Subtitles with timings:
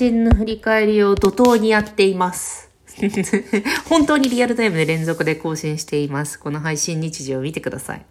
[0.00, 2.70] 信の振り返りを怒涛にやっています。
[3.86, 6.38] 本当にリアルタイムで連続で更新しています。
[6.38, 8.06] この配信日時を見てください。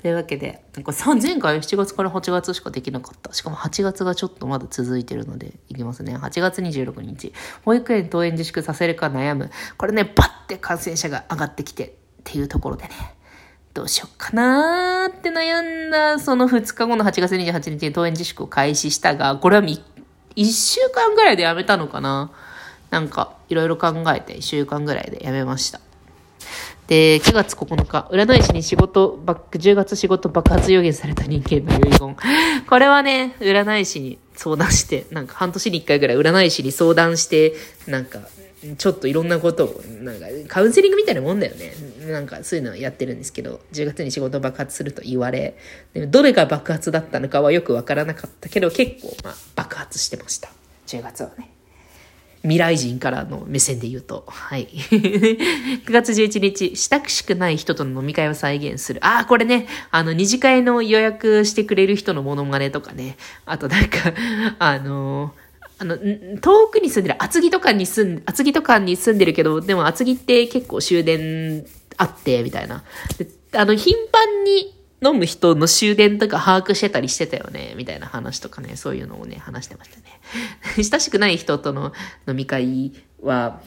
[0.00, 3.34] というわけで、なんかさ前回7月から8月しかできなかった。
[3.34, 6.16] しかも8月がちょっとまだ続いてるので、いきますね。
[6.16, 7.34] 8月26日。
[7.62, 9.50] 保育園登園自粛させるか悩む。
[9.76, 11.90] これね、バッて感染者が上がってきてっ
[12.24, 12.90] ていうところでね。
[13.74, 19.93] どうしよっかなーって悩んだ、その2日後の8月28日に登園自粛を開始したが、これは3
[20.36, 22.30] 1週間ぐらいでやめたのかな？
[22.90, 25.80] なんか、いろいろ考えて1週間ぐらいでやめました。
[26.86, 32.16] で、9月9日、占い師に仕事バック、10月仕事爆発予言された人間の遺言。
[32.68, 37.54] これはね、占い師に相談して、なんか半年に1回ぐらい占い師に相談して、
[37.86, 38.20] なんか、
[38.76, 41.72] ちょっといろんなことを、なんか、カウンセリングみたいなもんだよね。
[42.10, 45.56] なんか、そういうのをやってるんですけど、10月に仕事爆発すると言われ、
[45.92, 50.50] でもどれが爆発だったのかはよくわからなかったけど、結構、まあ、爆発してました。
[50.86, 51.50] 10月はね。
[52.44, 54.24] 未来人からの目線で言うと。
[54.28, 54.68] はい。
[54.86, 59.04] 9月11日、したくしくない人との飲み会を再現する。
[59.04, 63.16] ああ、これね、あの、二次会の予約してくれる人のモノマネとかね。
[63.46, 64.12] あとなんか、
[64.58, 65.34] あ の
[65.78, 71.64] あの、ん遠くに住んでる、厚木とかに住ん、厚木とかに住んでるけど、でも厚木って結構終電
[71.96, 72.84] あって、みたいな。
[73.18, 73.28] で
[73.58, 80.20] あの、頻繁に飲む人の終電とか把握してたりしてたよね、みたいな話とかね、そういうのをね、話してましたね。
[80.82, 81.92] 親しくない人との
[82.26, 83.60] 飲み会は、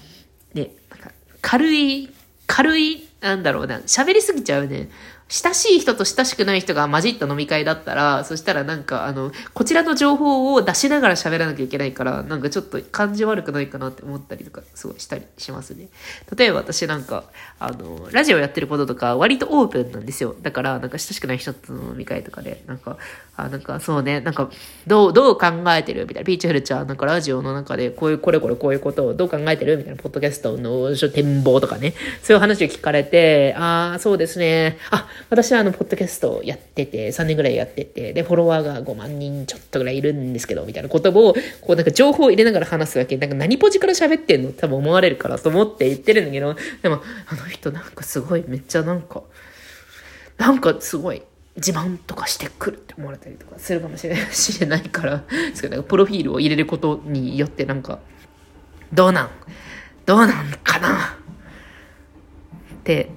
[0.54, 1.12] ね、なんか、
[1.42, 2.10] 軽い、
[2.48, 4.90] 軽い、なんだろうな、喋りすぎちゃうね。
[5.30, 15.90] 親しい人と親しくない人が混じった飲み会だったら、そしたらなんか、あの、こちらの情報を出しながら喋らなきゃいけないから、なんかちょっと感じ悪くないかなって思ったりとか、すごいしたりしますね。
[16.36, 17.26] 例えば私なんか、
[17.60, 20.34] あの、ラジオやってることとか、割とオープンなんですよ。
[20.42, 22.98] だから、なんか親しくない人との飲み会とかで、なんか、
[23.36, 24.50] あ、なんかそうね、なんか、
[24.88, 26.26] どう、どう考えてるみたいな。
[26.26, 31.94] ピーチフルちゃん、なんかラジオの中で、こういう、これこれこういうことをどう考えてるみたいな、ポッドキャストの展望とかね。
[32.24, 34.78] そういう話を聞かれて、ああ、そうですね。
[34.90, 43.18] あ、私はあの、ポッドキャストやってて、3年ぐらいやってて、で、フォロワーが5万人ちょっとぐらいいるんですけど、みたいな言葉を、こうなんか情報を入れながら話すわけ。
[43.18, 44.52] なんか何ポジから喋ってんの？
[44.52, 49.24] 多分思われるからと思って言ってるんだけど、でも、あの人なんかすごい、めっちゃなんか、
[50.38, 51.24] なんかすごい、
[51.58, 58.00] 自慢とかしてくるって思われたりとかするかもしれないしれないから、ですけどなんかプロフィールを入れることによってなんか、
[58.94, 59.30] どうなん
[60.06, 61.18] どうなんかな
[62.76, 63.10] って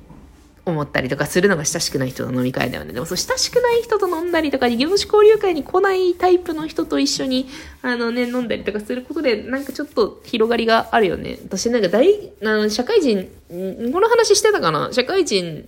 [0.66, 2.92] 思ったりとかするのが親しくない人の飲み会だよね。
[2.92, 7.48] でもそう親しくない人と飲んだりとか、異業種交流会に来ないタイプの人と一緒に、
[7.82, 11.38] あのね、飲んだりとかすることで、なんかちょっと広がりがあるよね。
[11.44, 14.90] 私なんか大、あの、社会人、この話してたかな？
[14.92, 15.66] 社会人、4年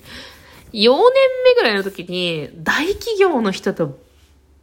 [0.73, 3.99] 目ぐらいの時に、大企業の人と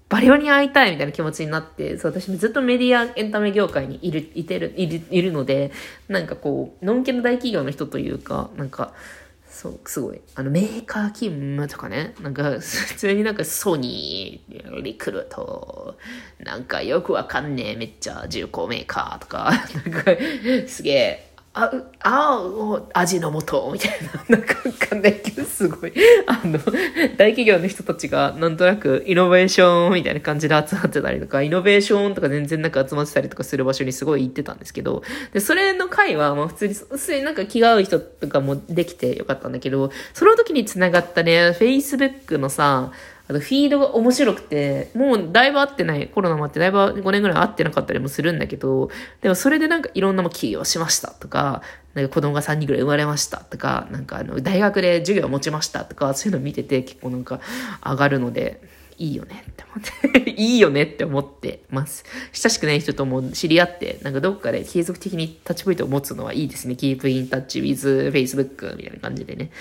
[0.10, 5.72] バリバリに会いたいみたいな気持ちになって、そう、私もずっとメディアエンタメ業界にいる、いてる、いる、いるので、
[6.08, 8.94] なんかこう、のんけの大企業の人というか、なんか、
[9.50, 10.22] そう、すごい。
[10.36, 12.14] あの、メーカー勤務とかね。
[12.22, 15.98] なんか、 普通になんかソニー、リクルート、
[16.40, 19.52] なんかよくわかんねえ、めっちゃ重工メーカーとか、
[19.92, 20.12] なんか、
[20.68, 23.92] すげえ、あ、うあ、味の素みたい
[24.30, 25.94] な、なんかわかんないけど、すごい。
[26.28, 26.60] あの、
[27.18, 35.02] 大企業の人たちが、なんとなく、イノベーションみたいな感じで集まってたりとか、イノベーションとか全然なんか集まってたりとかする場所にすごい行ってたんですけど、
[35.34, 42.92] で、それの会は、まあ普通に、普通になんか気が合う人とかもできてよかったんだけど、その時に繋がったね、Facebook のさ、
[43.30, 48.90] あと、フィードが面白くて、もうだいぶ会ってない、コロナもあってだいぶ5年ぐらい会ってなかったりもするんだけど、
[49.22, 51.62] でもそれでなんかいろんなも起業しましたとか、
[51.94, 57.40] なんか子供が3人ぐらい生まれましたとか、なんかあの、大学で授業を持ちましたとか、そういうの見てて結構なんか
[57.86, 58.62] 上がるので、
[59.00, 62.04] いいよねって思って、いいよねって思ってます。
[62.34, 66.76] 親しくない人とも知り合って、なんかどっかで継続的にタッチポイントを持つのはいいですね。
[66.76, 69.52] Keep in touch with Facebook みたいな感じでね。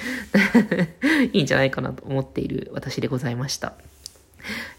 [1.32, 3.74] いいんじゃないかなと思っている私でございました。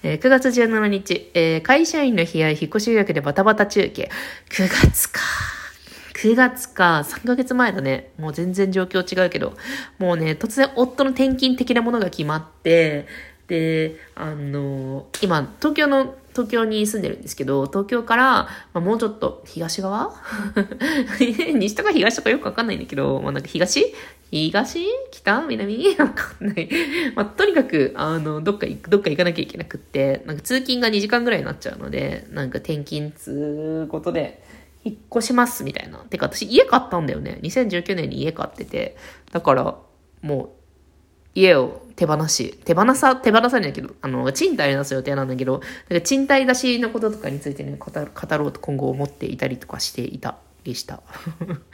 [0.03, 4.09] えー9月17日、えー会社員の日や引っ越し予約でバタバタ中継。
[4.49, 5.21] 9月か。
[6.21, 7.05] 9月か。
[7.07, 8.11] 3ヶ月前だね。
[8.17, 9.55] もう全然状況違うけど。
[9.99, 13.07] もうね、突然夫の転勤的なものが決まって、
[13.49, 20.13] で、あの今、東京の、東京に住んでるんですけど、東京から、まあ、もうちょっと東側？
[21.19, 23.93] 西とか東とかよくわかんないんだけど、まあ、なんか東？
[24.29, 24.85] 東？
[25.11, 25.47] 北？
[25.47, 25.95] 南？
[25.97, 26.69] わかんない。
[27.15, 34.43] まあ、とにかく、あの、どっか行く、どっか行かなきゃいけなくって、なんか通勤が2時間ぐらいになっちゃうので、なんか転勤つうことで、
[34.83, 35.97] 引っ越しますみたいな。
[35.97, 37.39] てか私家買ったんだよね。
[37.41, 38.95] 2019年に家買ってて。
[39.31, 39.75] だから、
[40.21, 40.49] もう、
[41.35, 47.91] 家を手放し、手放さ、手放さないけど、あの、賃貸出す予定なんだけど、なんか賃貸出しのこととかについてね、語
[48.37, 51.03] ろうと今後思っていたりとかしていたりした。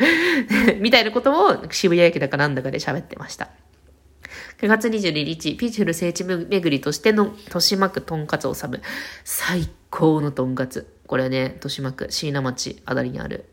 [0.81, 3.49] みたいなことを渋谷駅だかなんだかで喋ってました。
[4.57, 8.81] 9月22日、ピーチフル聖地巡りとしての豊島区とんかつをサブ。
[9.23, 10.91] 最高のとんかつ。
[11.05, 13.45] これね、豊島区椎名町あたりにある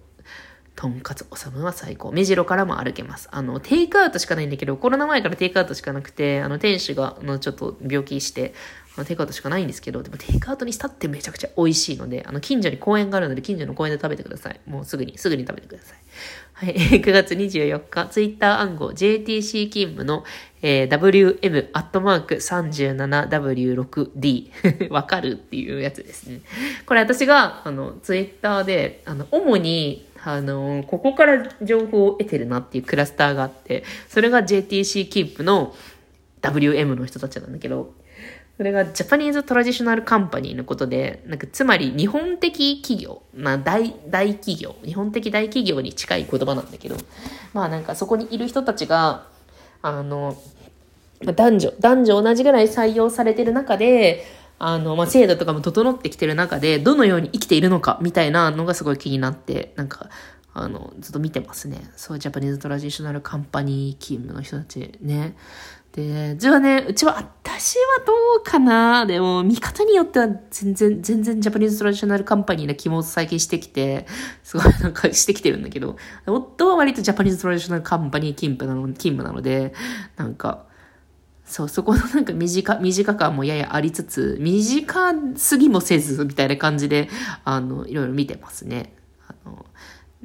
[0.74, 2.12] とんかつおさむは最高。
[2.12, 3.28] 目白からも歩けます。
[3.30, 8.54] あの、テイクアウトしかないんだけど、コロナ前からテイクアウトしかなくて、あの、店主が、あの、ちょっと病気して、
[8.96, 14.60] あのテイクアウトしかないんですけど、でもテイクアウトにしたってめちゃくちゃ美味しいので、あの、近所に公園があるので、近所の公園で食べてください。
[14.66, 15.98] もうすぐに、すぐに食べてください。
[16.52, 16.74] はい。
[16.74, 20.24] 9月24日、ツイッター暗号 JTC 勤務の、
[20.60, 26.42] えー、WM アットマーク 37W6D わかるっていうやつですね。
[26.84, 35.74] これ私が、あの、ツイッターで、あの、主に、あの、ここから情報を得てるなっていうクラスターがあって、それが JTC キープの
[36.42, 37.92] WM の人たちなんだけど、
[38.56, 46.96] それがジャパニーズトラディショナルカンパニーのことで、なんかつまり日本的企業、まあ大、大企業、日本的大企業に近い言葉なんだけど、
[47.52, 49.26] まあなんかそこにいる人たちが、
[49.80, 50.36] あの、
[51.24, 54.24] 男女、男女同じぐらい採用されてる中で、
[54.64, 60.09] あの、まあ、制度とかも整ってきてる中で、どのように生きているのか、みたいなのがすごい気になって、なんか、
[60.55, 61.91] あの、ずっと見てますね。
[61.97, 65.37] そう、 Japanese traditional company 勤務の人たちね。
[65.91, 69.05] で、うちはね、うちは、私はどうかな？
[69.05, 74.06] でも、見方によっては全然、全然 Japanese traditional company の気も最近してきて、
[74.44, 79.75] すごいなんかしてきてるんだけど、夫は割と Japanese traditional company 勤務なの、勤務なので、
[80.17, 80.70] なんか、
[81.44, 87.09] そう、そこのなんか短、短感もややありつつ、短すぎもせず、みたいな感じで、
[87.44, 88.94] あの、いろいろ見てますね。
[89.29, 89.67] あの、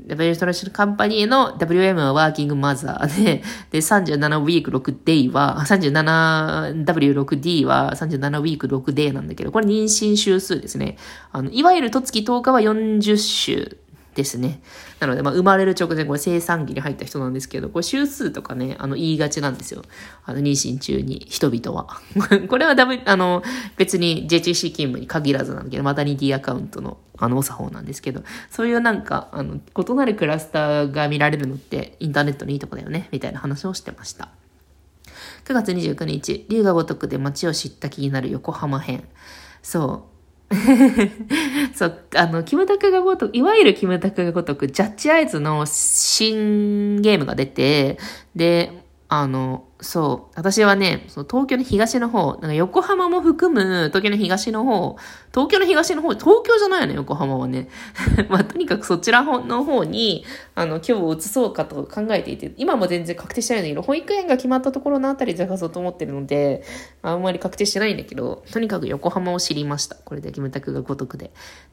[0.05, 10.97] W trash company の WM はワーキングマザーで、で、37 week 6 day は、37W6D は37 week 6 day なんだけど、これ妊娠週数ですね。
[11.31, 13.77] あの、いわゆるとつき10日は40週
[14.17, 14.61] ですね。
[14.99, 19.83] なので、まあ、生まれる直前、これ生産期に入った人なんですけど、これ周数とかね、あの、言いがちなんですよ。
[20.25, 22.01] あの、妊娠中に人々は。
[22.49, 23.43] これはダメ、あの、
[23.77, 34.29] 別に JTC 勤務に限らずなんだけど、マタニティアカウントの、あの、お作法なんですけど、そういうなんか、あの、異なるクラスターが見られるのって、インターネットのいいとこだよね、みたいな話をしてました。
[35.45, 39.07] 9月29日、龍が如くで街を知った気になる横浜編。
[39.61, 40.16] そう。
[41.75, 47.97] そう、あの、キムタクがごとく、いわゆるキムタクがごとく、ジャッジアイズの新ゲームが出て、
[48.35, 50.33] で、あの、そう。
[50.35, 54.97] 私はね、その東京の東の方、なんか横浜も含む東京の東の方、
[55.33, 57.69] 東京の東の方、東京じゃないよね、横浜はね。
[58.29, 60.25] まあ、とにかくそちらの方に、
[60.57, 66.63] あの、今日移そうかと考えていて、今も全然確定してないんだけど、保育園が決まったところのあたりで探そうと思ってるので、
[67.03, 69.95] あんまり確定してないんだけど、とにかく横浜を知りました。
[69.95, 71.29] これでキムタクがごとくで。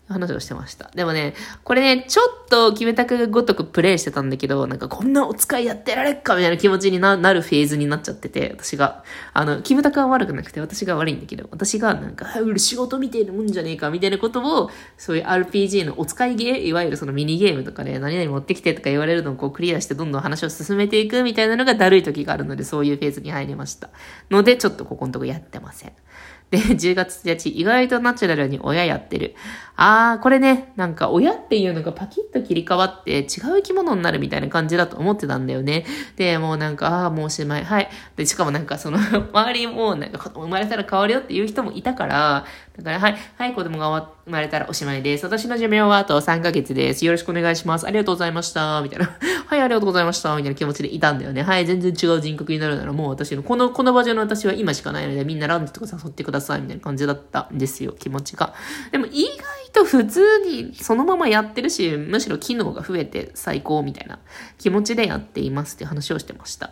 [0.08, 0.90] 話をしてました。
[0.94, 9.02] でもね、これね、ちょっとキムタクがごとくプレイしてたんだけど、なんかこんなお使いやってられっかみたいな気持ちになるフェーズになっちゃってて、私が。
[9.32, 12.26] あの、キムタクは悪くなくて私が悪いんだけど、私がなんか、
[12.58, 23.90] 仕事見てるもんじゃねえかみたいなことを、そういう RPG のお使いゲー、いわゆるそのミニゲームとかで、何々持ってきてとか言われるのをこうクリアしてどんどん話を進めていくみたいなのがだるい時があるので、そういうフェーズに入りました。
[24.30, 25.92] ので、ちょっとここのとこやってません。
[26.50, 29.34] で、10月1日、意外とナチュラルに親やってる。
[29.76, 35.84] あー、これね、なんか親っていうのがパキッと切り替わって違う生き物になるみたいな感じだと思ってたんだよね。
[36.16, 37.64] で、もうなんか、あー、もうおしまい。
[37.64, 37.88] はい。
[38.16, 42.44] で、しかもなんか その周りもなんか生まれたら変わるよっていう人もいたから、
[42.76, 45.24] だから、はい、はい、子供が終わって生まれたらおしまいです。
[45.26, 47.04] 私の寿命はあと3ヶ月です。
[47.04, 47.86] よろしくお願いします。
[47.86, 48.80] ありがとうございました。
[48.80, 49.18] みたいな。
[49.46, 50.34] はい、ありがとうございました。
[50.34, 51.42] みたいな気持ちでいたんだよね。
[51.42, 56.62] はい、全然違う人格になるならもう私の、この、この場所の私は今しかないので、みんなランチとか誘ってください。
[56.62, 58.54] みたいな感じだったんですよ、気持ちが。
[58.92, 59.34] でも意外
[59.74, 64.20] と普通にそのままやってるし、むしろ機能が増えて最高みたいな
[64.58, 66.70] 気持ちでやっていますって話をしてました。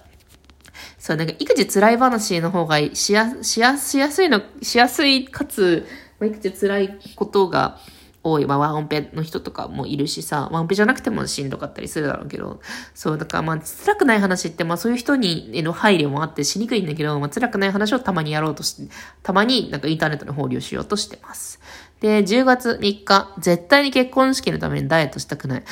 [0.99, 5.87] そう、なんか育児辛い話の方がしや、しや、しやすいの、しやすいかつ、
[6.23, 7.79] まあ、育児辛いことが
[8.23, 8.47] 多い。
[8.47, 12.61] まあ、ワンオペの人とかもいるしさ、ワンオペじゃなくてもしんどかったりするだろうけど、
[12.95, 21.61] そう、だからまあ、辛くない話って、まあそういう人にへの配慮もあってしにくいんだけど、まあ辛くない話をたまにやろうとして、たまになんかインターネットに放流しようとしてます。
[22.00, 25.64] で、10月3日、絶対に結婚式のためにダイエットしたくない。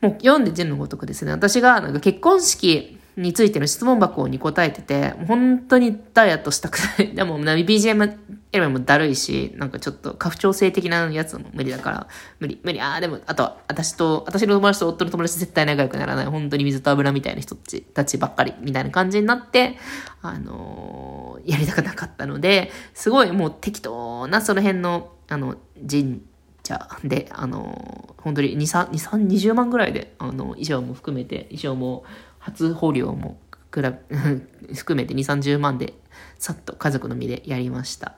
[0.00, 1.32] もう読んで字のごとくですね。
[1.32, 7.14] 私がなんか結婚式についての質問箱に答えてて、本当にダイエットしたくない。
[7.14, 8.16] でも、BGM
[8.52, 12.08] エレメもだるいし、なんかちょっと過不調性的なやつも無理だから、
[12.40, 12.80] 無理、無理。
[12.80, 17.56] ああ、でも、あと、私と、私の友達と夫の友達絶対仲良くならない、本当に水と油みたいな人
[17.94, 19.76] たちばっかり、みたいな感じになって、
[20.20, 25.56] あのー、やりたくなかったので、すごいもう適当なその辺の、あの、
[25.88, 26.20] 神
[26.64, 32.04] 社で、あのー、本当に2、3、2、3、20万ぐらいで、あの、衣装も含めて、衣装も、
[32.40, 33.38] 初放料も、
[33.70, 33.98] くら、
[34.74, 35.94] 含めて2、30万で、
[36.38, 38.14] さっと家族の身でやりました。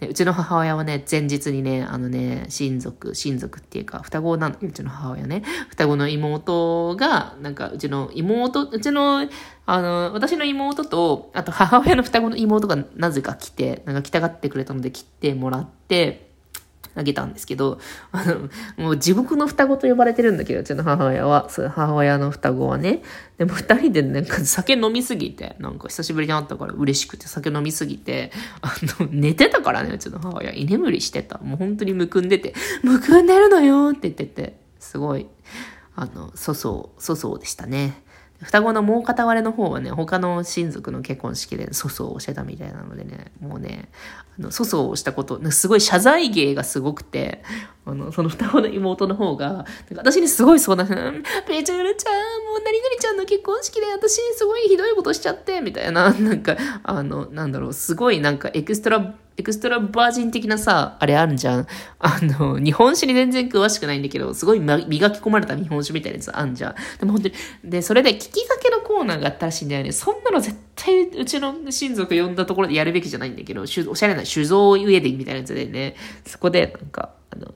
[0.00, 5.42] でうちの母親はね、前日にね、あのね、親族、親族っていうか、双子なんだうちの母親ね。
[5.68, 9.28] 双子の妹が、なんか、うちの妹、うちの、
[9.66, 16.29] あの、私の妹と、あと母親の双子の妹がなぜか来て、なんか来たがってくれたので来てもらって、
[16.94, 17.78] あげたんですけど、
[18.12, 23.02] あの、もう地獄の双子と呼ばれてるんだけど、うちの母親は、母親の双子はね。
[23.38, 30.52] でも二人でなんか酒飲みすぎて、なんか久しぶりに会ったから嬉しくて酒飲みすぎて、あの、寝てたからね、うちの母親。
[30.52, 31.38] 居眠りしてた。
[31.38, 35.26] もう本当にむくんでて、むくんでるのよって言ってて、すごい、
[35.94, 38.02] あの、粗相、粗相でしたね。
[38.42, 43.90] 双子のもう片割れの方はね、他の親族の結婚式で粗相をしてたみたいなのでね、もうね、
[44.38, 47.42] あの粗相をしたこと、すごい謝罪芸がすごくて、
[47.84, 50.96] あの、その双子の妹の方が、私にすごい相談して、
[51.46, 61.66] ペチュールちゃん、もう何々ちゃんの結婚式で私すごいひどいことしちゃって、みたいな、なんか、あの、なんだろう、すごいなんかエクストラエクストラバージン的なさ、あれあるじゃん。
[61.98, 64.78] あの、日本酒に全然詳しくないんだけど、すごい磨
[65.10, 66.74] き込まれた日本酒みたいなやつあんじゃん。
[66.98, 69.92] でも本当に、で、それで聞きかけのコーナーがあったらしいんだよね。
[69.92, 77.54] そんなの絶対うちの親族呼んだところでやるべきじゃないんだけど、おしゃれな酒造ウェディングみたいなやつでね、そこでなんか、あの、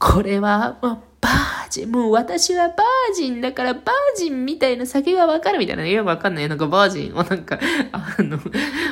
[0.00, 3.82] これは、まあ、バージン、もう私はバージンだからバー
[4.16, 6.48] ジンみたいな酒がわかるみたいな、よくわかんない。
[6.48, 7.58] なんかバージンをなんか、
[7.90, 8.38] あの、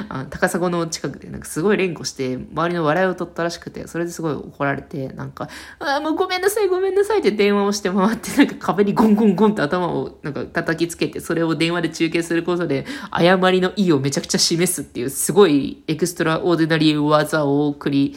[0.08, 5.48] あ高砂の近くでなんかすごい連呼して、周りの笑いを取ったらしくて、それですごい怒られて、なんか、
[5.78, 18.16] あ、もうごめんなさい、ごめんなさいって電話をして回って、なんか壁にゴンゴンゴンって頭をなんか叩きつけて、それを電話で中継することで、謝りの意をめちゃくちゃ示すっていう、すごい extraordinary 技を繰り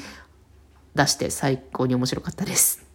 [0.95, 2.86] 出して最高に面白かったです。